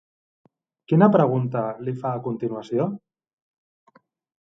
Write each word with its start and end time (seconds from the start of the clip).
Quina 0.91 1.09
pregunta 1.17 1.63
li 1.89 1.95
fa, 2.01 2.17
a 2.17 2.25
continuació? 2.31 2.91